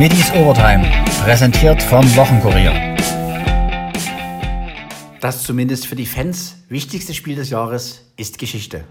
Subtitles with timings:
[0.00, 0.82] Middies Overtime,
[1.22, 2.96] präsentiert vom Wochenkurier.
[5.20, 8.84] Das zumindest für die Fans wichtigste Spiel des Jahres ist Geschichte.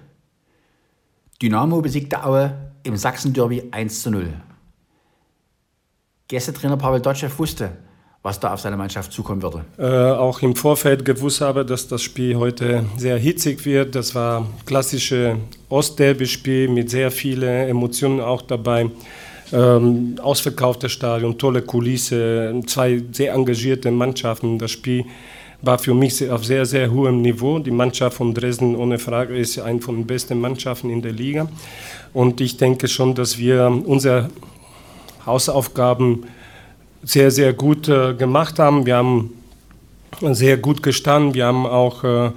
[1.41, 2.53] Dynamo besiegte Aue
[2.83, 4.33] im Sachsen-Derby 1 zu 0.
[6.27, 7.71] Gästetrainer Pavel Dotschew wusste,
[8.21, 9.65] was da auf seine Mannschaft zukommen würde.
[9.79, 13.95] Äh, auch im Vorfeld gewusst habe, dass das Spiel heute sehr hitzig wird.
[13.95, 15.37] Das war klassische
[15.69, 18.91] Ostderby-Spiel mit sehr vielen Emotionen auch dabei.
[19.51, 24.59] Ähm, ausverkauftes Stadion, tolle Kulisse, zwei sehr engagierte Mannschaften.
[24.59, 25.05] Das Spiel
[25.61, 27.59] war für mich auf sehr, sehr hohem Niveau.
[27.59, 31.49] Die Mannschaft von Dresden ohne Frage ist eine von den besten Mannschaften in der Liga.
[32.13, 34.29] Und ich denke schon, dass wir unsere
[35.25, 36.23] Hausaufgaben
[37.03, 38.85] sehr, sehr gut äh, gemacht haben.
[38.85, 39.31] Wir haben
[40.21, 41.33] sehr gut gestanden.
[41.33, 42.31] Wir haben auch äh,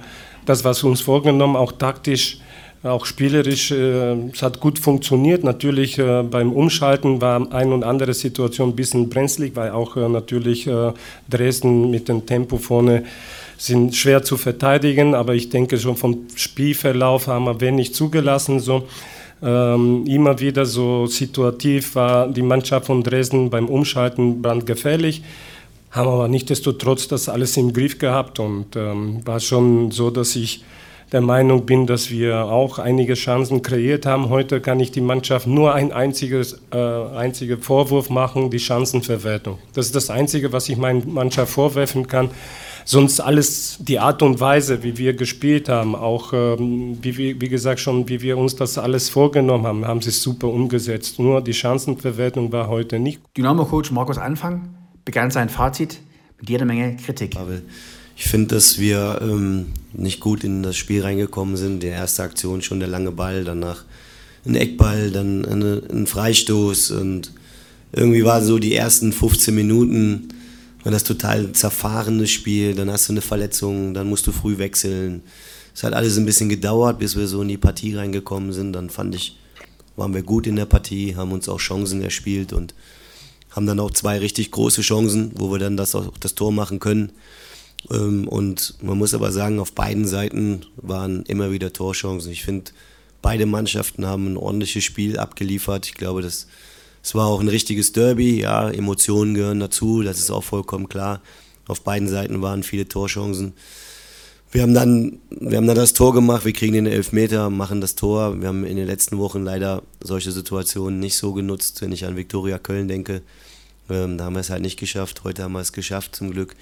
[0.45, 2.39] das, was uns vorgenommen, auch taktisch,
[2.83, 5.43] auch spielerisch, äh, es hat gut funktioniert.
[5.43, 10.09] Natürlich äh, beim Umschalten war eine und andere Situation ein bisschen brenzlig, weil auch äh,
[10.09, 10.91] natürlich äh,
[11.29, 13.05] Dresden mit dem Tempo vorne
[13.57, 18.59] sind schwer zu verteidigen, aber ich denke schon vom Spielverlauf haben wir wenig zugelassen.
[18.59, 18.83] So.
[19.41, 25.23] Ähm, immer wieder so situativ war die Mannschaft von Dresden beim Umschalten brandgefährlich,
[25.91, 30.63] haben aber nichtsdestotrotz das alles im Griff gehabt und ähm, war schon so, dass ich
[31.13, 34.29] der Meinung bin, dass wir auch einige Chancen kreiert haben.
[34.29, 39.59] Heute kann ich die Mannschaft nur ein einziges äh, einziger Vorwurf machen, die Chancenverwertung.
[39.73, 42.29] Das ist das Einzige, was ich meiner Mannschaft vorwerfen kann
[42.85, 47.79] sonst alles die Art und Weise, wie wir gespielt haben, auch ähm, wie, wie gesagt
[47.79, 51.19] schon, wie wir uns das alles vorgenommen haben, haben sie super umgesetzt.
[51.19, 53.21] Nur die Chancenverwertung war heute nicht.
[53.37, 54.75] Dynamo-Coach Markus Anfang
[55.05, 55.99] begann sein Fazit
[56.39, 57.37] mit jeder Menge Kritik.
[58.15, 61.83] Ich finde, dass wir ähm, nicht gut in das Spiel reingekommen sind.
[61.83, 63.83] Die erste Aktion schon der lange Ball, danach
[64.45, 67.31] ein Eckball, dann eine, ein Freistoß und
[67.91, 70.29] irgendwie waren so die ersten 15 Minuten
[70.83, 75.23] wenn das total zerfahrenes Spiel, dann hast du eine Verletzung, dann musst du früh wechseln.
[75.73, 78.73] Es hat alles ein bisschen gedauert, bis wir so in die Partie reingekommen sind.
[78.73, 79.37] Dann fand ich,
[79.95, 82.75] waren wir gut in der Partie, haben uns auch Chancen erspielt und
[83.51, 86.79] haben dann auch zwei richtig große Chancen, wo wir dann das, auch das Tor machen
[86.79, 87.13] können.
[87.91, 92.31] Ähm, und man muss aber sagen, auf beiden Seiten waren immer wieder Torchancen.
[92.31, 92.71] Ich finde,
[93.21, 95.85] beide Mannschaften haben ein ordentliches Spiel abgeliefert.
[95.87, 96.47] Ich glaube, dass
[97.03, 101.21] es war auch ein richtiges Derby, ja, Emotionen gehören dazu, das ist auch vollkommen klar.
[101.67, 103.53] Auf beiden Seiten waren viele Torchancen.
[104.51, 107.95] Wir haben dann, wir haben dann das Tor gemacht, wir kriegen den Elfmeter, machen das
[107.95, 108.39] Tor.
[108.39, 112.15] Wir haben in den letzten Wochen leider solche Situationen nicht so genutzt, wenn ich an
[112.15, 113.21] Viktoria Köln denke.
[113.89, 115.23] Ähm, da haben wir es halt nicht geschafft.
[115.25, 116.55] Heute haben wir es geschafft, zum Glück,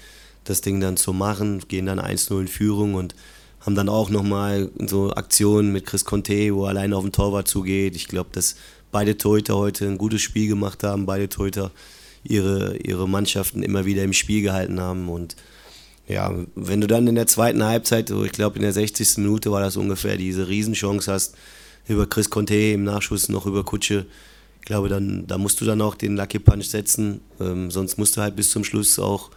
[0.44, 3.14] das Ding dann zu machen, gehen dann 1-0 in Führung und
[3.60, 7.46] haben dann auch nochmal so Aktionen mit Chris Conte, wo er alleine auf den Torwart
[7.46, 7.94] zugeht.
[7.94, 8.56] Ich glaube, das
[8.90, 11.70] beide Torhüter heute ein gutes Spiel gemacht haben, beide Torhüter
[12.24, 15.08] ihre, ihre Mannschaften immer wieder im Spiel gehalten haben.
[15.08, 15.36] Und
[16.08, 19.18] ja, wenn du dann in der zweiten Halbzeit, ich glaube in der 60.
[19.18, 21.36] Minute war das ungefähr, diese Riesenchance hast,
[21.88, 24.06] über Chris Conte im Nachschuss noch über Kutsche,
[24.62, 27.20] ich glaube, dann, da musst du dann auch den Lucky Punch setzen.
[27.40, 29.30] Ähm, sonst musst du halt bis zum Schluss auch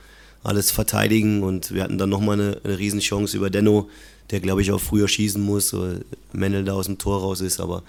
[0.45, 1.43] alles verteidigen.
[1.43, 3.89] Und wir hatten dann nochmal eine, eine Riesenchance über Denno,
[4.31, 7.59] der, glaube ich, auch früher schießen muss, weil Mendel da aus dem Tor raus ist.
[7.59, 7.83] Aber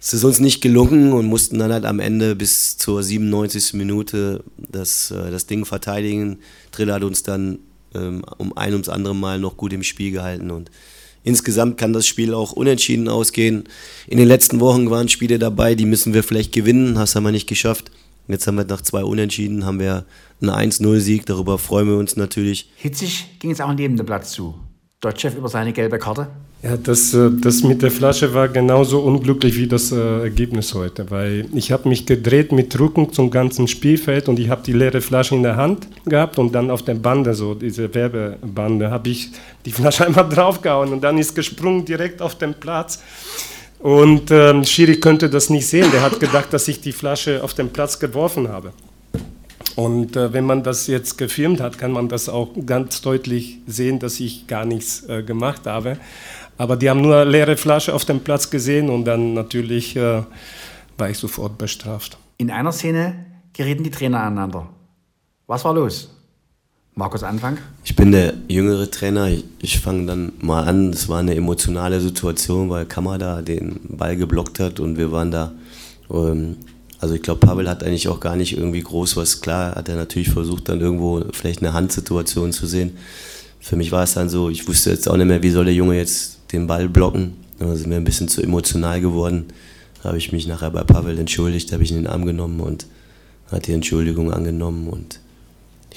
[0.00, 3.74] es ist uns nicht gelungen und mussten dann halt am Ende bis zur 97.
[3.74, 6.38] Minute das, äh, das Ding verteidigen.
[6.70, 7.58] Drill hat uns dann
[7.94, 10.70] ähm, um ein ums andere Mal noch gut im Spiel gehalten und
[11.24, 13.64] insgesamt kann das Spiel auch unentschieden ausgehen.
[14.06, 17.32] In den letzten Wochen waren Spiele dabei, die müssen wir vielleicht gewinnen, das haben wir
[17.32, 17.90] nicht geschafft.
[18.28, 20.04] Jetzt haben wir nach zwei Unentschieden, haben wir
[20.40, 22.70] einen 1-0-Sieg, darüber freuen wir uns natürlich.
[22.76, 24.54] Hitzig ging es auch neben dem Platz zu.
[25.00, 26.28] Dotchev über seine gelbe Karte?
[26.60, 31.08] Ja, das, äh, das mit der Flasche war genauso unglücklich wie das äh, Ergebnis heute,
[31.08, 35.00] weil ich habe mich gedreht mit Rücken zum ganzen Spielfeld und ich habe die leere
[35.00, 39.30] Flasche in der Hand gehabt und dann auf der Bande, so diese Werbebande, habe ich
[39.64, 43.00] die Flasche einmal draufgehauen und dann ist gesprungen direkt auf den Platz.
[43.78, 47.54] Und ähm, Schiri könnte das nicht sehen, der hat gedacht, dass ich die Flasche auf
[47.54, 48.72] den Platz geworfen habe.
[49.76, 54.00] Und äh, wenn man das jetzt gefilmt hat, kann man das auch ganz deutlich sehen,
[54.00, 55.98] dass ich gar nichts äh, gemacht habe.
[56.56, 60.22] Aber die haben nur leere Flasche auf dem Platz gesehen und dann natürlich äh,
[60.96, 62.18] war ich sofort bestraft.
[62.38, 64.68] In einer Szene gerieten die Trainer aneinander.
[65.46, 66.17] Was war los?
[66.98, 67.58] Markus Anfang?
[67.84, 69.28] Ich bin der jüngere Trainer.
[69.28, 70.90] Ich, ich fange dann mal an.
[70.90, 75.52] Es war eine emotionale Situation, weil Kamada den Ball geblockt hat und wir waren da.
[76.10, 76.56] Ähm,
[76.98, 79.40] also ich glaube, Pavel hat eigentlich auch gar nicht irgendwie groß was.
[79.40, 82.96] Klar hat er natürlich versucht, dann irgendwo vielleicht eine Handsituation zu sehen.
[83.60, 85.74] Für mich war es dann so, ich wusste jetzt auch nicht mehr, wie soll der
[85.74, 87.34] Junge jetzt den Ball blocken.
[87.60, 89.44] Da sind wir ein bisschen zu emotional geworden.
[90.02, 92.58] Da habe ich mich nachher bei Pavel entschuldigt, habe ich ihn in den Arm genommen
[92.58, 92.86] und
[93.52, 95.20] hat die Entschuldigung angenommen und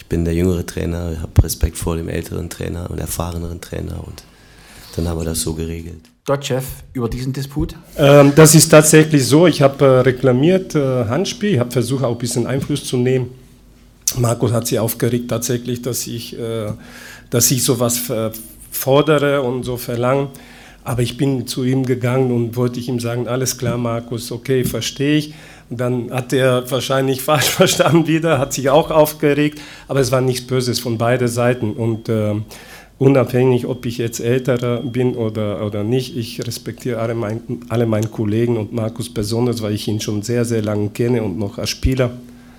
[0.02, 4.24] ich bin der jüngere Trainer, habe Respekt vor dem älteren Trainer und erfahreneren Trainer und
[4.96, 6.02] dann haben wir das so geregelt.
[6.26, 7.76] Dotchev über diesen Disput?
[7.98, 9.46] Ähm, das ist tatsächlich so.
[9.46, 13.30] Ich habe äh, reklamiert äh, Handspiel, ich habe versucht auch ein bisschen Einfluss zu nehmen.
[14.18, 16.72] Markus hat sich aufgeregt tatsächlich, dass ich, äh,
[17.30, 18.02] dass ich sowas
[18.72, 20.30] fordere und so verlange.
[20.84, 25.18] Aber ich bin zu ihm gegangen und wollte ihm sagen, alles klar, Markus, okay, verstehe
[25.18, 25.34] ich.
[25.74, 30.46] Dann hat er wahrscheinlich falsch verstanden wieder, hat sich auch aufgeregt, aber es war nichts
[30.46, 31.72] Böses von beiden Seiten.
[31.72, 32.36] Und äh,
[33.00, 38.08] unabhängig, ob ich jetzt älterer bin oder, oder nicht, ich respektiere alle, mein, alle meine
[38.08, 41.70] Kollegen und Markus besonders, weil ich ihn schon sehr, sehr lange kenne und noch als
[41.70, 42.12] Spieler,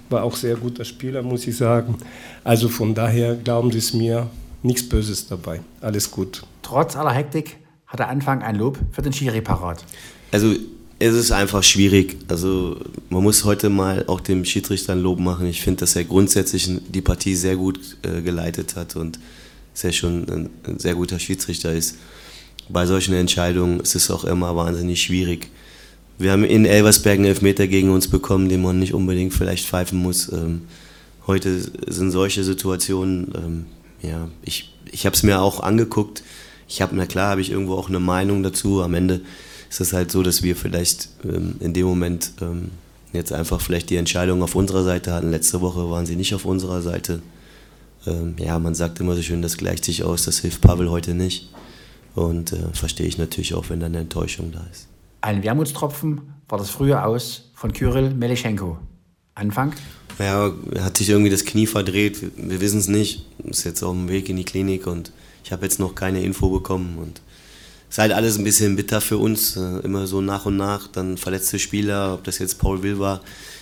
[0.09, 1.97] war auch sehr guter Spieler, muss ich sagen.
[2.43, 4.29] Also von daher glauben Sie es mir,
[4.63, 6.43] nichts Böses dabei, alles gut.
[6.63, 9.85] Trotz aller Hektik hat der Anfang ein Lob für den Schiri parat.
[10.33, 10.55] Also
[10.99, 12.17] es ist einfach schwierig.
[12.29, 12.77] Also
[13.11, 15.47] man muss heute mal auch dem Schiedsrichter ein Lob machen.
[15.47, 19.19] Ich finde, dass er grundsätzlich die Partie sehr gut äh, geleitet hat und
[19.75, 21.97] sehr schon ein, ein, sehr guter Schiedsrichter ist.
[22.69, 25.49] Bei solchen Entscheidungen ist es auch immer wahnsinnig schwierig.
[26.19, 29.99] Wir haben in Elversberg einen Elfmeter gegen uns bekommen, den man nicht unbedingt vielleicht pfeifen
[29.99, 30.31] muss.
[30.31, 30.63] Ähm,
[31.27, 31.59] heute
[31.89, 33.67] sind solche Situationen, ähm,
[34.03, 36.23] ja, ich, ich habe es mir auch angeguckt
[36.73, 38.83] ich habe, na klar, habe ich irgendwo auch eine Meinung dazu.
[38.83, 39.21] Am Ende
[39.73, 42.73] ist es halt so, dass wir vielleicht ähm, in dem Moment ähm,
[43.15, 45.31] jetzt einfach vielleicht die Entscheidung auf unserer Seite hatten.
[45.31, 47.23] Letzte Woche waren sie nicht auf unserer Seite.
[48.07, 51.15] Ähm, ja, man sagt immer so schön, das gleicht sich aus, das hilft Pavel heute
[51.15, 51.49] nicht.
[52.15, 54.89] Und äh, verstehe ich natürlich auch, wenn da eine Enttäuschung da ist.
[55.23, 56.21] Ein Wermutstropfen
[56.51, 58.77] war das frühe Aus von Kyrill Meleschenko.
[59.35, 59.73] Anfang?
[60.19, 62.19] Ja, hat sich irgendwie das Knie verdreht.
[62.37, 63.25] Wir wissen es nicht.
[63.45, 66.51] Ist jetzt auf dem Weg in die Klinik und ich habe jetzt noch keine Info
[66.51, 67.23] bekommen und
[67.93, 71.19] ist halt alles ein bisschen bitter für uns, äh, immer so nach und nach, dann
[71.19, 73.21] verletzte Spieler, ob das jetzt Paul Will war,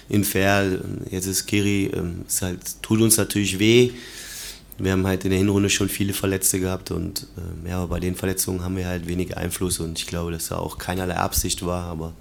[0.09, 0.79] Infer,
[1.11, 3.91] jetzt ist Kiri, ähm, es halt, tut uns natürlich weh.
[4.79, 8.15] Wir haben halt in der Hinrunde schon viele Verletzte gehabt und ähm, ja, bei den
[8.15, 11.87] Verletzungen haben wir halt wenig Einfluss und ich glaube, dass da auch keinerlei Absicht war,
[11.87, 12.13] aber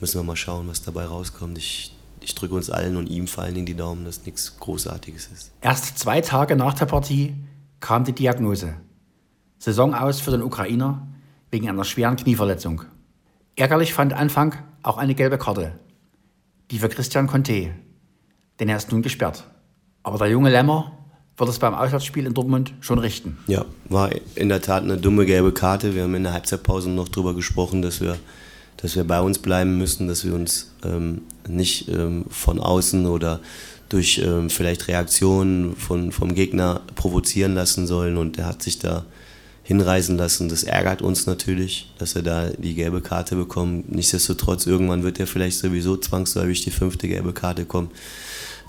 [0.00, 1.58] müssen wir mal schauen, was dabei rauskommt.
[1.58, 5.28] Ich, ich drücke uns allen und ihm vor allen Dingen die Daumen, dass nichts Großartiges
[5.34, 5.50] ist.
[5.60, 7.34] Erst zwei Tage nach der Partie
[7.80, 8.74] kam die Diagnose.
[9.58, 11.08] Saison aus für den Ukrainer
[11.52, 12.82] wegen einer schweren Knieverletzung.
[13.54, 15.78] Ärgerlich fand Anfang auch eine gelbe Karte.
[16.70, 17.70] Die für Christian Conte,
[18.58, 19.44] denn er ist nun gesperrt.
[20.02, 20.98] Aber der junge Lämmer
[21.36, 23.38] wird es beim Auswärtsspiel in Dortmund schon richten.
[23.46, 25.94] Ja, war in der Tat eine dumme gelbe Karte.
[25.94, 28.16] Wir haben in der Halbzeitpause noch darüber gesprochen, dass wir,
[28.78, 33.40] dass wir bei uns bleiben müssen, dass wir uns ähm, nicht ähm, von außen oder
[33.90, 38.16] durch ähm, vielleicht Reaktionen von, vom Gegner provozieren lassen sollen.
[38.16, 39.04] Und er hat sich da
[39.72, 40.48] hinreisen lassen.
[40.48, 43.90] Das ärgert uns natürlich, dass er da die gelbe Karte bekommt.
[43.90, 47.90] Nichtsdestotrotz, irgendwann wird er vielleicht sowieso zwangsläufig die fünfte gelbe Karte kommen.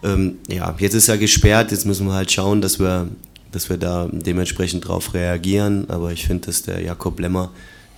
[0.04, 3.10] Ähm, ja, jetzt ist er gesperrt, jetzt müssen wir halt schauen, dass wir,
[3.52, 5.90] dass wir da dementsprechend drauf reagieren.
[5.90, 7.52] Aber ich finde, dass der Jakob Lemmer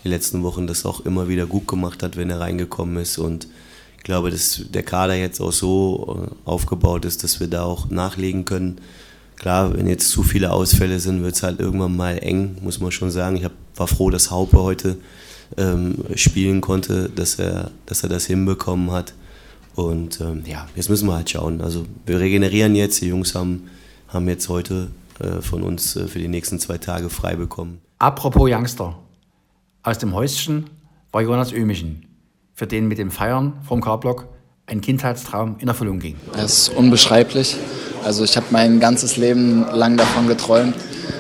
[0.03, 3.19] die letzten Wochen das auch immer wieder gut gemacht hat, wenn er reingekommen ist.
[3.19, 3.47] Und
[3.97, 7.89] ich glaube, dass der Kader jetzt auch so äh, aufgebaut ist, dass wir da auch
[7.89, 8.79] nachlegen können.
[9.35, 12.91] Klar, wenn jetzt zu viele Ausfälle sind, wird es halt irgendwann mal eng, muss man
[12.91, 13.35] schon sagen.
[13.35, 14.97] Ich hab, war froh, dass Haupe heute
[15.57, 19.13] ähm, spielen konnte, dass er, dass er das hinbekommen hat.
[19.75, 21.61] Und ähm, ja, jetzt müssen wir halt schauen.
[21.61, 23.69] Also wir regenerieren jetzt, die Jungs haben,
[24.07, 24.87] haben jetzt heute
[25.19, 27.81] äh, von uns äh, für die nächsten zwei Tage frei bekommen.
[27.99, 28.97] Apropos Youngster.
[29.83, 30.69] Aus dem Häuschen
[31.11, 32.05] war Jonas Ömichen
[32.53, 34.27] für den mit dem Feiern vom K-Block
[34.67, 36.15] ein Kindheitstraum in Erfüllung ging.
[36.35, 37.55] Es ist unbeschreiblich.
[38.03, 40.75] Also ich habe mein ganzes Leben lang davon geträumt.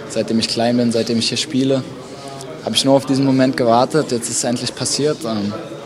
[0.09, 1.83] Seitdem ich klein bin, seitdem ich hier spiele,
[2.63, 4.11] habe ich nur auf diesen Moment gewartet.
[4.11, 5.17] Jetzt ist es endlich passiert.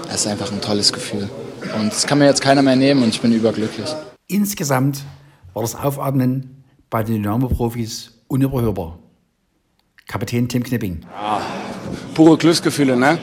[0.09, 1.29] Es ist einfach ein tolles Gefühl.
[1.77, 3.89] Und das kann mir jetzt keiner mehr nehmen und ich bin überglücklich.
[4.27, 5.03] Insgesamt
[5.53, 8.99] war das Aufatmen bei den Dynamo-Profis unüberhörbar.
[10.07, 11.01] Kapitän Tim Knipping.
[11.13, 11.41] Ja,
[12.13, 13.19] pure Glücksgefühle, ne?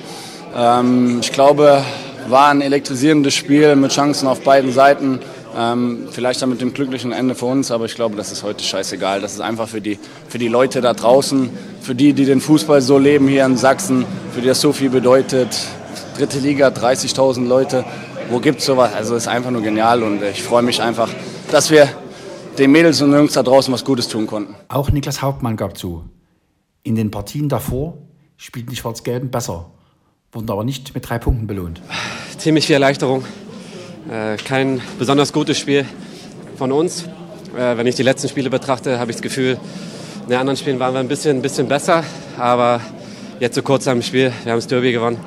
[0.55, 1.83] Ähm, ich glaube,
[2.30, 5.21] war ein elektrisierendes Spiel mit Chancen auf beiden Seiten.
[5.56, 8.62] Ähm, vielleicht dann mit dem glücklichen Ende für uns, aber ich glaube, das ist heute
[8.62, 9.21] scheißegal.
[9.21, 12.83] Das ist einfach für die, für die Leute da draußen, für die, die den Fußball
[12.83, 15.56] so leben hier in Sachsen, für die das so viel bedeutet.
[16.18, 17.85] Dritte Liga, 30.000 Leute.
[18.28, 18.92] Wo gibt es sowas?
[18.95, 21.09] Also ist einfach nur genial und ich freue mich einfach,
[21.50, 21.88] dass wir
[22.59, 24.54] den Mädels und Jungs da draußen was Gutes tun konnten.
[24.68, 26.04] Auch Niklas Hauptmann gab zu.
[26.83, 27.99] In den Partien davor
[28.37, 29.71] spielten die Schwarz-Gelben besser
[30.37, 31.81] wurden aber nicht mit drei Punkten belohnt.
[32.37, 33.25] Ziemlich viel Erleichterung.
[34.11, 35.87] Äh, kein besonders gutes Spiel
[36.57, 37.05] von uns.
[37.57, 39.59] Äh, wenn ich die letzten Spiele betrachte, habe ich das Gefühl,
[40.25, 42.05] in den anderen Spielen waren wir ein bisschen, ein bisschen besser.
[42.38, 42.83] Aber
[43.40, 45.19] jetzt so kurz am Spiel, wir haben das Derby gewonnen.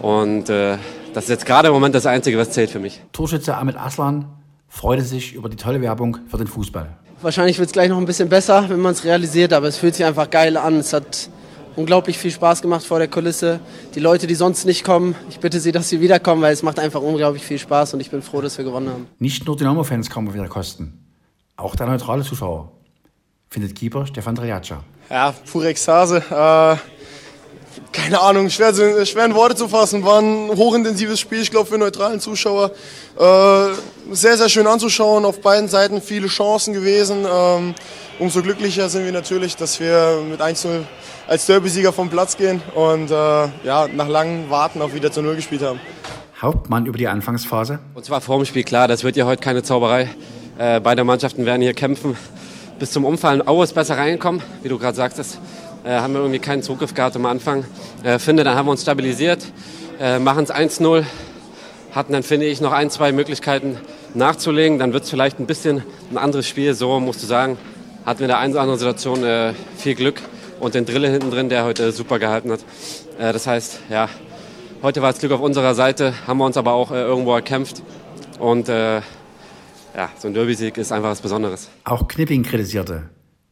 [0.00, 0.78] Und äh,
[1.12, 3.02] das ist jetzt gerade im Moment das Einzige, was zählt für mich.
[3.12, 4.24] Torschütze Ahmed Aslan
[4.68, 6.88] freute sich über die tolle Werbung für den Fußball.
[7.20, 9.94] Wahrscheinlich wird es gleich noch ein bisschen besser, wenn man es realisiert, aber es fühlt
[9.94, 10.76] sich einfach geil an.
[10.78, 11.28] Es hat
[11.76, 13.60] unglaublich viel Spaß gemacht vor der Kulisse.
[13.94, 16.78] Die Leute, die sonst nicht kommen, ich bitte sie, dass sie wiederkommen, weil es macht
[16.78, 19.06] einfach unglaublich viel Spaß und ich bin froh, dass wir gewonnen haben.
[19.18, 21.04] Nicht nur Dynamo-Fans kommen wieder kosten,
[21.56, 22.72] auch der neutrale Zuschauer,
[23.50, 24.82] findet Keeper Stefan Triaccia.
[25.10, 26.22] Ja, pure Ekstase.
[26.30, 26.76] Äh,
[27.94, 28.74] keine Ahnung, schwer,
[29.06, 30.04] schwer in Worte zu fassen.
[30.04, 32.72] War ein hochintensives Spiel, ich glaube, für neutralen Zuschauer.
[33.16, 37.24] Äh, sehr, sehr schön anzuschauen, auf beiden Seiten viele Chancen gewesen.
[37.32, 37.74] Ähm,
[38.18, 40.82] umso glücklicher sind wir natürlich, dass wir mit 1-0
[41.28, 45.36] als Derby-Sieger vom Platz gehen und äh, ja, nach langem Warten auch wieder zu Null
[45.36, 45.80] gespielt haben.
[46.42, 47.78] Hauptmann über die Anfangsphase.
[47.94, 50.10] Und zwar vor dem Spiel klar, das wird ja heute keine Zauberei.
[50.58, 52.16] Äh, beide Mannschaften werden hier kämpfen
[52.78, 53.46] bis zum Umfallen.
[53.46, 55.38] Aue ist besser reingekommen, wie du gerade sagtest.
[55.84, 57.66] Äh, haben wir irgendwie keinen Zugriff gehabt am Anfang.
[58.02, 59.44] Äh, finde, dann haben wir uns stabilisiert,
[60.00, 61.04] äh, machen es 1-0,
[61.92, 63.76] hatten dann, finde ich, noch ein, zwei Möglichkeiten
[64.14, 64.78] nachzulegen.
[64.78, 66.72] Dann wird es vielleicht ein bisschen ein anderes Spiel.
[66.72, 67.58] So musst du sagen,
[68.06, 70.22] hatten wir in der einen oder anderen Situation viel Glück
[70.58, 72.60] und den Drille hinten drin, der heute super gehalten hat.
[73.18, 74.08] Das heißt, ja,
[74.82, 77.82] heute war das Glück auf unserer Seite, haben wir uns aber auch irgendwo erkämpft.
[78.38, 79.02] Und ja,
[80.18, 81.70] so ein Derby-Sieg ist einfach was Besonderes.
[81.84, 83.10] Auch Knipping kritisierte.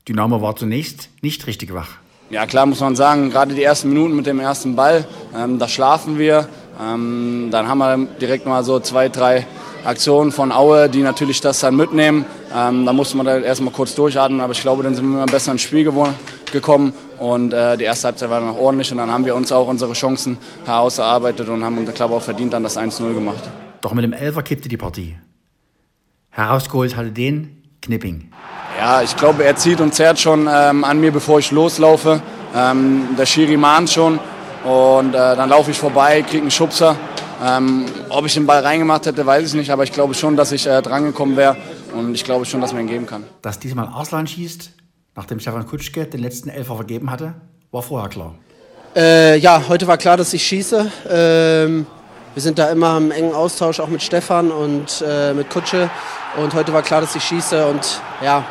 [0.08, 1.98] Dynamo war zunächst nicht richtig wach.
[2.32, 5.04] Ja, klar muss man sagen, gerade die ersten Minuten mit dem ersten Ball,
[5.36, 6.48] ähm, da schlafen wir.
[6.80, 9.46] Ähm, dann haben wir direkt mal so zwei, drei
[9.84, 12.24] Aktionen von Aue, die natürlich das dann mitnehmen.
[12.56, 15.52] Ähm, da musste man da erstmal kurz durchatmen, aber ich glaube, dann sind wir besser
[15.52, 15.84] ins Spiel
[16.50, 19.52] gekommen und äh, die erste Halbzeit war dann auch ordentlich und dann haben wir uns
[19.52, 23.42] auch unsere Chancen herausgearbeitet und haben, ich glaube, auch verdient dann das 1-0 gemacht.
[23.82, 25.16] Doch mit dem Elfer kippte die Partie.
[26.30, 28.30] Herausgeholt hatte den Knipping.
[28.84, 32.20] Ja, ich glaube, er zieht und zerrt schon ähm, an mir, bevor ich loslaufe.
[32.52, 34.18] Ähm, der Schiri mahnt schon
[34.64, 36.96] und äh, dann laufe ich vorbei, kriege einen Schubser.
[37.44, 40.50] Ähm, ob ich den Ball reingemacht hätte, weiß ich nicht, aber ich glaube schon, dass
[40.50, 41.56] ich äh, drangekommen wäre
[41.94, 43.22] und ich glaube schon, dass man ihn geben kann.
[43.40, 44.70] Dass diesmal Arslan schießt,
[45.14, 47.34] nachdem Stefan Kutschke den letzten Elfer vergeben hatte,
[47.70, 48.34] war vorher klar.
[48.96, 50.90] Äh, ja, heute war klar, dass ich schieße.
[51.08, 51.86] Ähm,
[52.34, 55.88] wir sind da immer im engen Austausch, auch mit Stefan und äh, mit Kutsche.
[56.36, 57.64] Und heute war klar, dass ich schieße.
[57.66, 58.44] Und ja,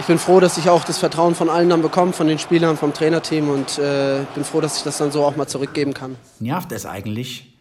[0.00, 2.76] ich bin froh, dass ich auch das Vertrauen von allen dann bekomme, von den Spielern,
[2.76, 3.48] vom Trainerteam.
[3.48, 6.16] Und äh, bin froh, dass ich das dann so auch mal zurückgeben kann.
[6.40, 7.54] Nervt es eigentlich,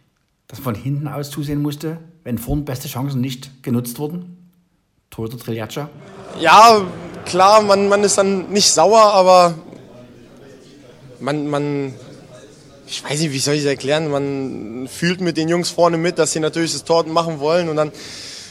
[0.47, 4.51] dass von hinten aus zusehen musste, wenn vorn beste Chancen nicht genutzt wurden?
[5.09, 5.89] Torhüter Triljaccia?
[6.39, 6.81] Ja,
[7.25, 9.53] klar, man, man ist dann nicht sauer, aber
[11.19, 11.93] man, man,
[12.87, 16.17] ich weiß nicht, wie soll ich es erklären, man fühlt mit den Jungs vorne mit,
[16.17, 17.91] dass sie natürlich das Tor machen wollen und dann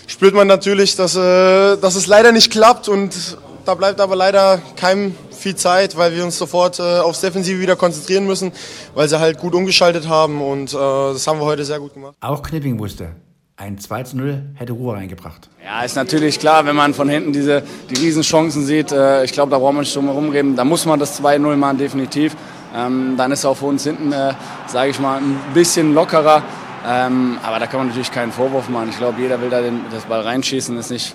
[0.07, 4.61] spürt man natürlich, dass, äh, dass es leider nicht klappt und da bleibt aber leider
[4.77, 8.53] keinem viel Zeit, weil wir uns sofort äh, aufs Defensive wieder konzentrieren müssen,
[8.95, 12.15] weil sie halt gut umgeschaltet haben und äh, das haben wir heute sehr gut gemacht.
[12.21, 13.17] Auch Knipping wusste,
[13.57, 15.49] ein 2 zu 0 hätte Ruhe reingebracht.
[15.65, 19.51] Ja, ist natürlich klar, wenn man von hinten diese, die Riesenchancen sieht, äh, ich glaube,
[19.51, 22.37] da braucht man nicht drum herum reden, da muss man das 2-0 machen, definitiv.
[22.75, 24.33] Ähm, dann ist auch für uns hinten, äh,
[24.67, 26.43] sage ich mal, ein bisschen lockerer.
[26.85, 28.89] Ähm, aber da kann man natürlich keinen Vorwurf machen.
[28.91, 30.77] Ich glaube, jeder will da den, das Ball reinschießen.
[30.79, 31.15] Ist nicht,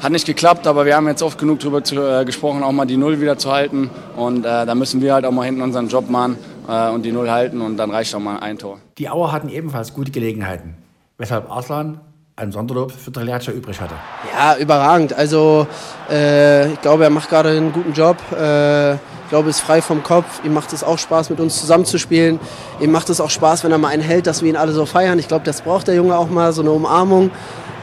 [0.00, 2.86] hat nicht geklappt, aber wir haben jetzt oft genug darüber zu, äh, gesprochen, auch mal
[2.86, 3.90] die Null wieder zu halten.
[4.16, 6.38] Und äh, da müssen wir halt auch mal hinten unseren Job machen
[6.68, 7.60] äh, und die Null halten.
[7.60, 8.78] Und dann reicht auch mal ein Tor.
[8.98, 10.76] Die Auer hatten ebenfalls gute Gelegenheiten,
[11.16, 12.00] weshalb Arslan
[12.36, 13.94] ein Sonderlob für Triljaccia übrig hatte.
[14.32, 15.12] Ja, überragend.
[15.12, 15.66] Also
[16.08, 18.16] äh, ich glaube, er macht gerade einen guten Job.
[18.32, 20.44] Äh, ich glaube, er ist frei vom Kopf.
[20.44, 22.38] Ihm macht es auch Spaß, mit uns zusammenzuspielen.
[22.80, 24.86] Ihm macht es auch Spaß, wenn er mal einen hält, dass wir ihn alle so
[24.86, 25.18] feiern.
[25.18, 27.32] Ich glaube, das braucht der Junge auch mal, so eine Umarmung.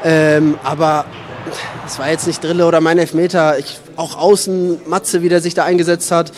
[0.06, 1.06] Ähm, aber
[1.84, 3.60] das war jetzt nicht Drille oder mein Elfmeter.
[3.60, 6.32] Ich, auch außen, Matze, wie der sich da eingesetzt hat.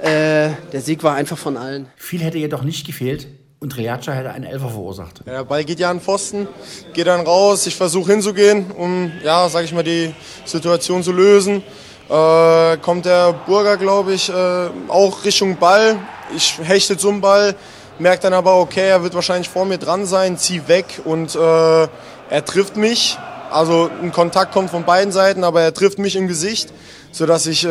[0.00, 1.88] Äh, der Sieg war einfach von allen.
[1.96, 3.28] Viel hätte jedoch nicht gefehlt
[3.60, 5.22] und Triaccia hätte einen Elfer verursacht.
[5.24, 6.48] Ja, der Ball geht ja an den Pfosten,
[6.92, 7.66] geht dann raus.
[7.66, 10.12] Ich versuche hinzugehen, um, ja, sag ich mal, die
[10.44, 11.62] Situation zu lösen.
[12.08, 15.96] Äh, kommt der Burger, glaube ich, äh, auch Richtung Ball.
[16.36, 17.54] Ich hechte zum Ball,
[18.00, 21.38] merke dann aber, okay, er wird wahrscheinlich vor mir dran sein, zieh weg und äh,
[21.38, 23.16] er trifft mich.
[23.52, 26.72] Also ein Kontakt kommt von beiden Seiten, aber er trifft mich im Gesicht,
[27.10, 27.68] sodass ich, äh,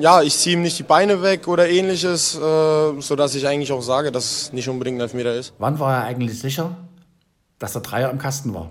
[0.00, 3.82] ja, ich ziehe ihm nicht die Beine weg oder ähnliches, äh, sodass ich eigentlich auch
[3.82, 5.52] sage, dass es nicht unbedingt ein Elfmeter ist.
[5.58, 6.76] Wann war er eigentlich sicher,
[7.58, 8.70] dass der Dreier im Kasten war?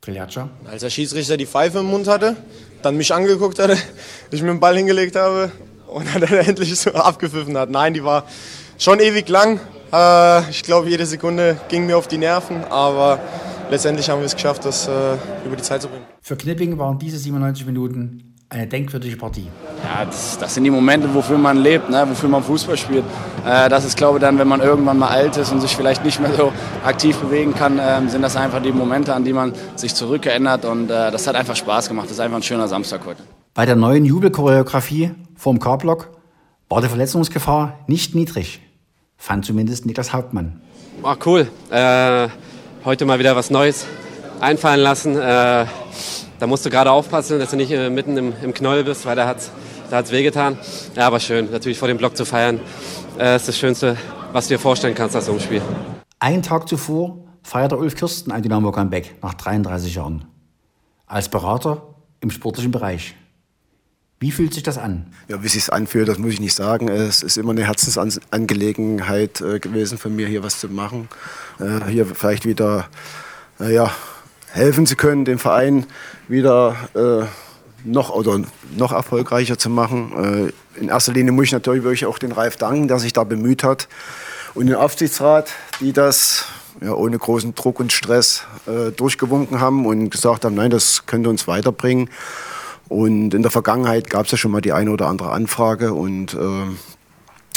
[0.00, 0.48] Triljaccia?
[0.68, 2.36] Als der Schiedsrichter die Pfeife im Mund hatte,
[2.82, 3.76] dann mich angeguckt hatte,
[4.30, 5.50] ich mir den Ball hingelegt habe
[5.86, 7.70] und dann endlich so abgepfiffen hat.
[7.70, 8.24] Nein, die war
[8.78, 9.60] schon ewig lang.
[9.92, 13.20] Äh, ich glaube, jede Sekunde ging mir auf die Nerven, aber
[13.72, 14.90] letztendlich haben wir es geschafft, das äh,
[15.46, 16.04] über die Zeit zu bringen.
[16.20, 19.48] Für Knipping waren diese 97 Minuten Eine denkwürdige Partie.
[19.82, 22.04] Ja, das, das, sind die Momente, wofür man lebt, ne?
[22.06, 23.04] wofür man Fußball spielt.
[23.46, 26.04] Äh, das ist, glaube ich, dann, wenn man irgendwann mal alt ist und sich vielleicht
[26.04, 26.52] nicht mehr so
[26.84, 30.66] aktiv bewegen kann, äh, sind das einfach die Momente, an die man sich zurückerinnert.
[30.66, 32.06] Und äh, das hat einfach Spaß gemacht.
[32.06, 33.22] Das ist einfach ein schöner Samstag heute.
[33.54, 36.10] Bei der neuen Jubelchoreografie vorm K-Block
[36.68, 38.60] war die Verletzungsgefahr nicht niedrig,
[39.16, 40.60] fand zumindest Niklas Hauptmann.
[41.02, 42.28] Ach cool, äh,
[42.84, 43.86] heute mal wieder was Neues
[44.40, 45.16] einfallen lassen.
[45.16, 45.66] Äh,
[46.38, 49.14] da musst du gerade aufpassen, dass du nicht äh, mitten im, im Knoll bist, weil
[49.14, 49.50] da hat es
[49.90, 50.58] da hat's wehgetan.
[50.96, 52.60] Ja, aber schön, natürlich vor dem Block zu feiern,
[53.18, 53.96] äh, ist das Schönste,
[54.32, 55.62] was du dir vorstellen kannst nach so einem Spiel.
[56.18, 60.24] Einen Tag zuvor feierte Ulf Kirsten ein Dynamo-Comeback nach 33 Jahren.
[61.06, 63.14] Als Berater im sportlichen Bereich.
[64.22, 65.06] Wie fühlt sich das an?
[65.26, 66.86] Ja, wie sich anfühlt, das muss ich nicht sagen.
[66.86, 71.08] Es ist immer eine Herzensangelegenheit äh, gewesen von mir, hier was zu machen.
[71.58, 72.86] Äh, hier vielleicht wieder
[73.58, 73.90] äh, ja,
[74.52, 75.86] helfen zu können, den Verein
[76.28, 76.76] wieder
[77.84, 78.40] noch oder
[78.76, 80.52] noch erfolgreicher zu machen.
[80.76, 83.64] In erster Linie muss ich natürlich wirklich auch den Ralf danken, der sich da bemüht
[83.64, 83.88] hat.
[84.54, 85.50] Und den Aufsichtsrat,
[85.80, 86.44] die das
[86.80, 91.28] ja, ohne großen Druck und Stress äh, durchgewunken haben und gesagt haben, nein, das könnte
[91.28, 92.08] uns weiterbringen.
[92.92, 96.34] Und in der Vergangenheit gab es ja schon mal die eine oder andere Anfrage und
[96.34, 96.66] äh,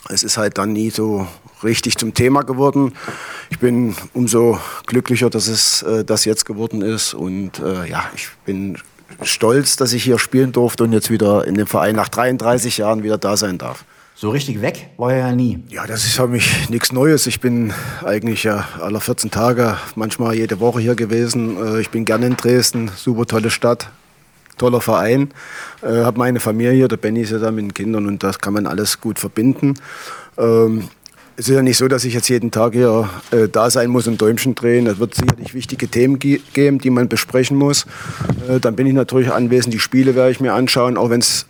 [0.08, 1.28] es ist halt dann nie so
[1.62, 2.94] richtig zum Thema geworden.
[3.50, 8.30] Ich bin umso glücklicher, dass es äh, das jetzt geworden ist und äh, ja, ich
[8.46, 8.78] bin
[9.24, 13.04] stolz, dass ich hier spielen durfte und jetzt wieder in dem Verein nach 33 Jahren
[13.04, 13.84] wieder da sein darf.
[14.16, 15.62] So richtig weg war er ja nie.
[15.68, 17.28] Ja, das ist für mich nichts Neues.
[17.28, 17.74] Ich bin
[18.06, 21.58] eigentlich ja alle 14 Tage, manchmal jede Woche hier gewesen.
[21.62, 23.90] Äh, ich bin gerne in Dresden, super tolle Stadt,
[24.58, 25.30] toller Verein.
[25.82, 28.54] Äh, habe meine Familie, der Benny ist ja da mit den Kindern und das kann
[28.54, 29.76] man alles gut verbinden.
[30.38, 30.90] Ähm,
[31.38, 34.08] es ist ja nicht so, dass ich jetzt jeden Tag hier äh, da sein muss
[34.08, 34.88] und Däumchen drehen.
[34.88, 37.86] Es wird sicherlich wichtige Themen geben, die man besprechen muss.
[38.48, 39.74] Äh, dann bin ich natürlich anwesend.
[39.74, 41.46] Die Spiele werde ich mir anschauen, auch wenn es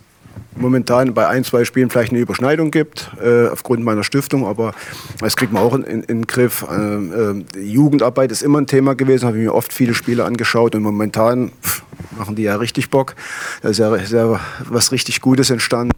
[0.56, 4.72] momentan bei ein, zwei Spielen vielleicht eine Überschneidung gibt, äh, aufgrund meiner Stiftung, aber
[5.20, 6.64] das kriegt man auch in, in, in den Griff.
[6.70, 10.74] Ähm, äh, Jugendarbeit ist immer ein Thema gewesen, habe ich mir oft viele Spiele angeschaut
[10.74, 11.82] und momentan pff,
[12.16, 13.14] machen die ja richtig Bock.
[13.62, 15.92] Da ist ja, ist ja was richtig Gutes entstanden.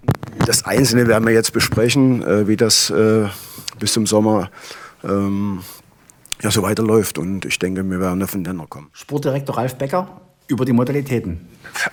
[0.47, 3.27] Das Einzelne werden wir jetzt besprechen, äh, wie das äh,
[3.79, 4.51] bis zum Sommer
[5.05, 5.61] ähm,
[6.43, 8.89] ja, so weiterläuft und ich denke, wir werden auf den Nenner kommen.
[8.93, 11.49] Sportdirektor Ralf Becker über die Modalitäten.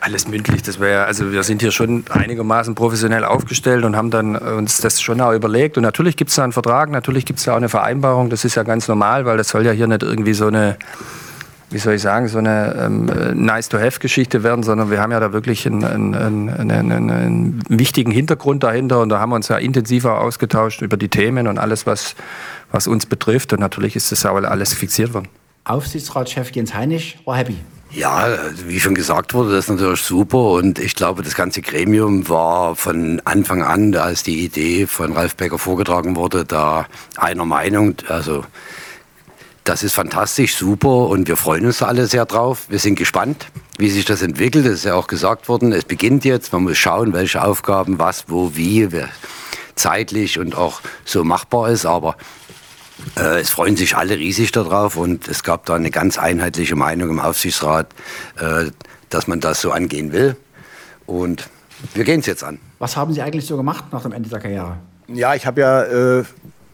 [0.06, 0.62] Alles mündlich.
[0.62, 5.02] Das wäre, also wir sind hier schon einigermaßen professionell aufgestellt und haben dann uns das
[5.02, 5.78] schon auch überlegt.
[5.78, 8.30] Und natürlich gibt es da einen Vertrag, natürlich gibt es da auch eine Vereinbarung.
[8.30, 10.78] Das ist ja ganz normal, weil das soll ja hier nicht irgendwie so eine
[11.72, 15.66] wie soll ich sagen, so eine ähm, Nice-to-have-Geschichte werden, sondern wir haben ja da wirklich
[15.66, 20.84] einen, einen, einen, einen, wichtigen Hintergrund dahinter und da haben wir uns ja intensiver ausgetauscht
[20.84, 22.16] über die Themen und alles, was,
[22.72, 23.52] was uns betrifft.
[23.52, 25.28] Und natürlich ist das ja alles fixiert worden.
[25.64, 27.58] Aufsichtsratschef Jens Heinig war happy.
[27.96, 28.28] Ja,
[28.68, 32.76] wie schon gesagt wurde, das ist natürlich super und ich glaube, das ganze Gremium war
[32.76, 37.96] von Anfang an, als die Idee von Ralf Becker vorgetragen wurde, da einer Meinung.
[38.10, 38.44] Also
[39.64, 42.66] das ist fantastisch, super und wir freuen uns alle sehr drauf.
[42.68, 44.66] Wir sind gespannt, wie sich das entwickelt.
[44.66, 46.52] Es ist ja auch gesagt worden, es beginnt jetzt.
[46.52, 48.90] Man muss schauen, welche Aufgaben, was, wo, wie,
[49.76, 51.86] zeitlich und auch so machbar ist.
[51.86, 52.18] Aber
[53.16, 57.20] es freuen sich alle riesig darauf und es gab da eine ganz einheitliche Meinung im
[57.20, 57.88] Aufsichtsrat,
[58.40, 58.72] äh,
[59.10, 60.36] dass man das so angehen will.
[61.06, 61.50] Und
[61.94, 62.60] wir gehen es jetzt an.
[62.80, 64.78] Was haben Sie eigentlich so gemacht nach dem Ende der Karriere?
[65.08, 66.24] Ja, ich habe ja äh,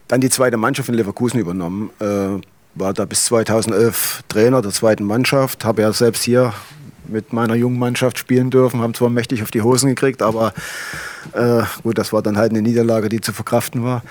[0.08, 1.90] dann die zweite Mannschaft in Leverkusen übernommen.
[2.00, 2.42] Äh,
[2.76, 5.66] war da bis 2011 Trainer der zweiten Mannschaft.
[5.66, 6.54] Habe ja selbst hier
[7.08, 8.80] mit meiner jungen Mannschaft spielen dürfen.
[8.80, 10.54] Haben zwar mächtig auf die Hosen gekriegt, aber
[11.34, 14.04] äh, gut, das war dann halt eine Niederlage, die zu verkraften war.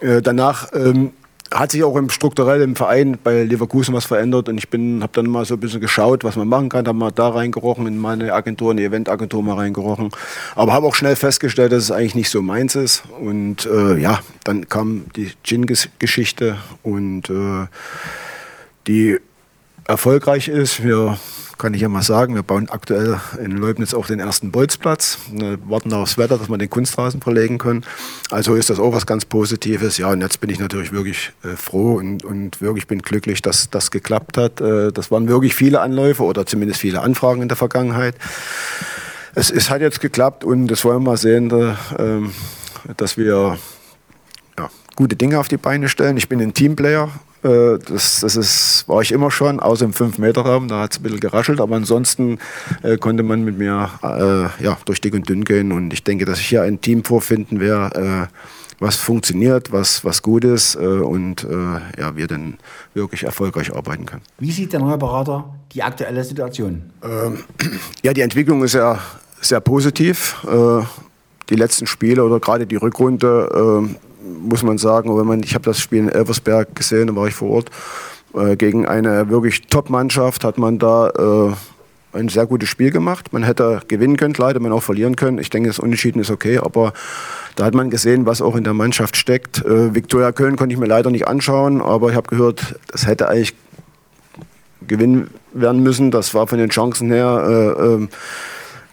[0.00, 1.12] Äh, danach ähm,
[1.50, 5.12] hat sich auch im strukturell im Verein bei Leverkusen was verändert und ich bin habe
[5.14, 7.98] dann mal so ein bisschen geschaut, was man machen kann, habe mal da reingerochen in
[7.98, 10.10] meine Agentur, in die Eventagentur mal reingerochen,
[10.54, 14.20] aber habe auch schnell festgestellt, dass es eigentlich nicht so meins ist und äh, ja,
[14.44, 17.66] dann kam die Gin-Geschichte und äh,
[18.86, 19.18] die
[19.88, 20.84] erfolgreich ist.
[20.84, 21.18] Wir
[21.56, 25.18] kann ich ja mal sagen, wir bauen aktuell in Leubnitz auch den ersten Bolzplatz.
[25.32, 27.84] Wir warten aufs Wetter, dass wir den Kunstrasen verlegen können.
[28.30, 29.98] Also ist das auch was ganz Positives.
[29.98, 33.70] Ja, und jetzt bin ich natürlich wirklich äh, froh und, und wirklich bin glücklich, dass
[33.70, 34.60] das geklappt hat.
[34.60, 38.14] Äh, das waren wirklich viele Anläufe oder zumindest viele Anfragen in der Vergangenheit.
[39.34, 43.58] Es, es hat jetzt geklappt und das wollen wir mal sehen, äh, dass wir
[44.56, 46.16] ja, gute Dinge auf die Beine stellen.
[46.18, 47.10] Ich bin ein Teamplayer
[47.48, 51.02] äh, das, das ist, war ich immer schon, außer im 5-Meter-Raum, da hat es ein
[51.02, 52.38] bisschen geraschelt, aber ansonsten
[52.82, 56.24] äh, konnte man mit mir äh, ja, durch dick und dünn gehen und ich denke,
[56.24, 58.26] dass ich hier ein Team vorfinden werde, äh,
[58.80, 61.44] was funktioniert, was, was gut ist äh, und
[61.98, 62.58] ja, wir dann
[62.94, 64.22] wirklich erfolgreich arbeiten können.
[64.38, 66.82] Wie sieht der neue Berater die aktuelle Situation?
[67.02, 67.38] Ähm,
[68.02, 69.00] ja, die Entwicklung ist ja
[69.40, 70.36] sehr positiv.
[71.50, 74.07] Die letzten Spiele oder gerade die Rückrunde, äh,
[74.42, 77.34] muss man sagen, wenn man, ich habe das Spiel in Elversberg gesehen, da war ich
[77.34, 77.70] vor Ort,
[78.34, 81.52] äh, gegen eine wirklich Top-Mannschaft hat man da äh,
[82.12, 83.32] ein sehr gutes Spiel gemacht.
[83.32, 85.38] Man hätte gewinnen können, leider man auch verlieren können.
[85.38, 86.92] Ich denke, das Unentschieden ist okay, aber
[87.56, 89.64] da hat man gesehen, was auch in der Mannschaft steckt.
[89.64, 93.28] Äh, Viktoria Köln konnte ich mir leider nicht anschauen, aber ich habe gehört, das hätte
[93.28, 93.54] eigentlich
[94.86, 96.10] gewinnen werden müssen.
[96.10, 98.08] Das war von den Chancen her äh, ähm,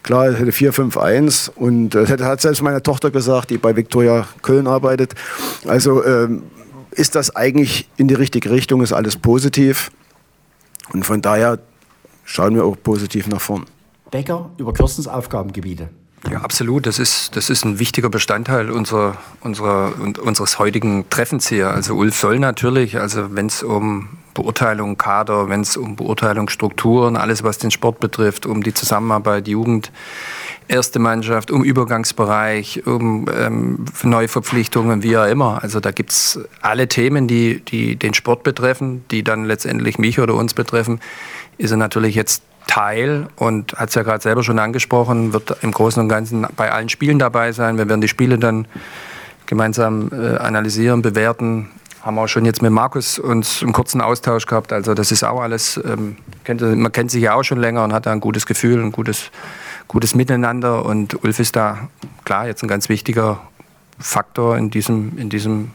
[0.06, 4.26] klar, es hätte 4-5-1 und äh, das hat selbst meine Tochter gesagt, die bei Viktoria
[4.40, 5.14] Köln arbeitet.
[5.66, 6.44] Also ähm,
[6.92, 9.90] ist das eigentlich in die richtige Richtung, ist alles positiv
[10.92, 11.58] und von daher
[12.24, 13.66] schauen wir auch positiv nach vorn.
[14.10, 15.90] Becker über Kirstens Aufgabengebiete.
[16.30, 16.86] Ja, absolut.
[16.86, 21.70] Das ist, das ist ein wichtiger Bestandteil unserer, unserer, unseres heutigen Treffens hier.
[21.70, 27.16] Also Ulf soll natürlich, also wenn es um Beurteilung Kader, wenn es um Beurteilung Strukturen,
[27.16, 29.90] alles was den Sport betrifft, um die Zusammenarbeit Jugend,
[30.68, 35.62] erste Mannschaft, um Übergangsbereich, um ähm, Neuverpflichtungen, wie auch immer.
[35.62, 40.20] Also da gibt es alle Themen, die, die den Sport betreffen, die dann letztendlich mich
[40.20, 41.00] oder uns betreffen,
[41.56, 45.72] ist er natürlich jetzt Teil und hat es ja gerade selber schon angesprochen, wird im
[45.72, 47.78] Großen und Ganzen bei allen Spielen dabei sein.
[47.78, 48.66] Wir werden die Spiele dann
[49.46, 51.70] gemeinsam äh, analysieren, bewerten.
[52.06, 54.72] Haben auch schon jetzt mit Markus uns einen kurzen Austausch gehabt.
[54.72, 58.06] Also das ist auch alles, ähm, man kennt sich ja auch schon länger und hat
[58.06, 59.32] da ein gutes Gefühl, ein gutes,
[59.88, 60.84] gutes Miteinander.
[60.84, 61.88] Und Ulf ist da
[62.24, 63.40] klar jetzt ein ganz wichtiger
[63.98, 65.72] Faktor in diesem, in diesem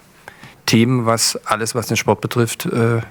[0.65, 3.01] Team, was alles, was den Sport betrifft, äh,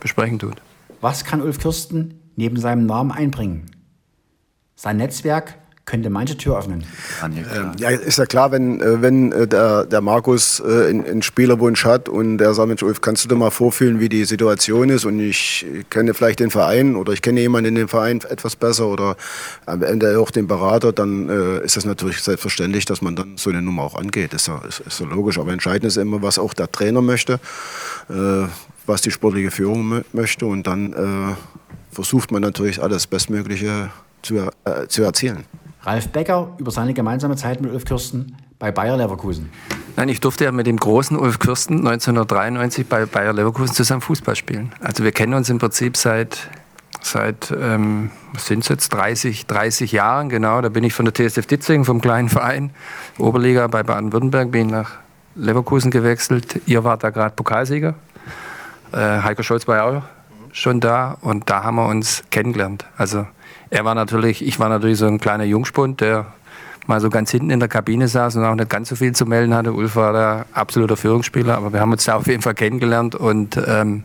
[0.00, 0.56] besprechen tut.
[1.00, 3.70] Was kann Ulf Kirsten neben seinem Namen einbringen.
[4.74, 5.54] Sein Netzwerk
[5.86, 6.84] könnte manche Tür öffnen.
[7.22, 11.84] Ähm, ja, ist ja klar, wenn, äh, wenn äh, der, der Markus äh, einen Spielerwunsch
[11.84, 15.04] hat und der sagt, Mensch, Ulf, kannst du dir mal vorfühlen, wie die Situation ist
[15.04, 18.86] und ich kenne vielleicht den Verein oder ich kenne jemanden in dem Verein etwas besser
[18.86, 19.16] oder
[19.66, 21.28] am Ende auch den Berater, dann
[21.60, 24.32] ist das natürlich selbstverständlich, dass man dann so eine Nummer auch angeht.
[24.32, 25.38] Das ist ja, ist, ist ja logisch.
[25.38, 27.40] Aber entscheidend ist immer, was auch der Trainer möchte,
[28.86, 31.36] was die sportliche Führung möchte und dann
[31.90, 33.90] versucht man natürlich alles Bestmögliche
[34.24, 35.44] zu, äh, zu erzielen.
[35.84, 39.50] Ralf Becker über seine gemeinsame Zeit mit Ulf Kürsten bei Bayer Leverkusen.
[39.96, 44.34] Nein, ich durfte ja mit dem großen Ulf Kürsten 1993 bei Bayer Leverkusen zusammen Fußball
[44.34, 44.72] spielen.
[44.80, 46.48] Also wir kennen uns im Prinzip seit,
[47.02, 50.62] seit ähm, was sind es jetzt, 30, 30 Jahren, genau.
[50.62, 52.70] Da bin ich von der TSF Ditzing, vom kleinen Verein,
[53.18, 54.92] Oberliga bei Baden-Württemberg, bin nach
[55.34, 56.62] Leverkusen gewechselt.
[56.66, 57.94] Ihr wart da gerade Pokalsieger.
[58.92, 60.02] Äh, Heiko Scholz war ja auch
[60.52, 62.86] schon da und da haben wir uns kennengelernt.
[62.96, 63.26] Also
[63.74, 66.32] er war natürlich, ich war natürlich so ein kleiner Jungspund, der
[66.86, 69.26] mal so ganz hinten in der Kabine saß und auch nicht ganz so viel zu
[69.26, 69.72] melden hatte.
[69.72, 73.56] Ulf war da absoluter Führungsspieler, aber wir haben uns da auf jeden Fall kennengelernt und
[73.56, 74.04] ähm,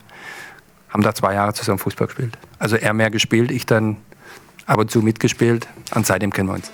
[0.90, 2.36] haben da zwei Jahre zusammen Fußball gespielt.
[2.58, 3.98] Also er mehr gespielt, ich dann
[4.66, 6.72] ab und zu mitgespielt und seitdem kennen wir uns.